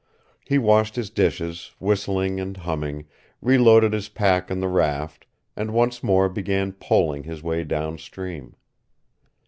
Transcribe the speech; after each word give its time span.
He 0.43 0.57
washed 0.57 0.95
his 0.95 1.11
dishes, 1.11 1.75
whistling 1.77 2.39
and 2.39 2.57
humming, 2.57 3.05
reloaded 3.39 3.93
his 3.93 4.09
pack 4.09 4.49
on 4.49 4.59
the 4.59 4.67
raft, 4.67 5.27
and 5.55 5.75
once 5.75 6.01
more 6.01 6.27
began 6.27 6.71
poling 6.73 7.21
his 7.21 7.43
way 7.43 7.63
downstream. 7.63 8.55